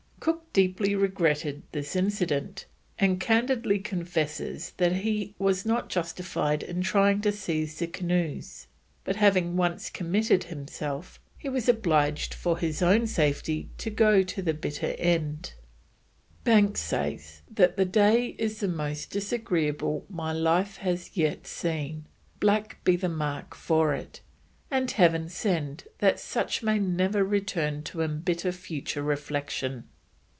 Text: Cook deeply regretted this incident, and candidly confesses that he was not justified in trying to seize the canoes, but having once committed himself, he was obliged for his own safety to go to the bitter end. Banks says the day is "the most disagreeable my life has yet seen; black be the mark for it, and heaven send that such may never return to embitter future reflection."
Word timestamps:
Cook 0.21 0.53
deeply 0.53 0.93
regretted 0.93 1.63
this 1.71 1.95
incident, 1.95 2.67
and 2.99 3.19
candidly 3.19 3.79
confesses 3.79 4.71
that 4.77 4.97
he 4.97 5.33
was 5.39 5.65
not 5.65 5.89
justified 5.89 6.61
in 6.61 6.81
trying 6.83 7.21
to 7.21 7.31
seize 7.31 7.79
the 7.79 7.87
canoes, 7.87 8.67
but 9.03 9.15
having 9.15 9.55
once 9.57 9.89
committed 9.89 10.43
himself, 10.43 11.19
he 11.39 11.49
was 11.49 11.67
obliged 11.67 12.35
for 12.35 12.59
his 12.59 12.83
own 12.83 13.07
safety 13.07 13.69
to 13.79 13.89
go 13.89 14.21
to 14.21 14.43
the 14.43 14.53
bitter 14.53 14.93
end. 14.99 15.53
Banks 16.43 16.81
says 16.81 17.41
the 17.49 17.67
day 17.83 18.35
is 18.37 18.59
"the 18.59 18.67
most 18.67 19.09
disagreeable 19.09 20.05
my 20.07 20.31
life 20.31 20.77
has 20.77 21.17
yet 21.17 21.47
seen; 21.47 22.05
black 22.39 22.83
be 22.83 22.95
the 22.95 23.09
mark 23.09 23.55
for 23.55 23.95
it, 23.95 24.21
and 24.69 24.91
heaven 24.91 25.29
send 25.29 25.85
that 25.97 26.19
such 26.19 26.61
may 26.61 26.77
never 26.77 27.23
return 27.23 27.81
to 27.83 28.01
embitter 28.01 28.51
future 28.51 29.01
reflection." 29.01 29.85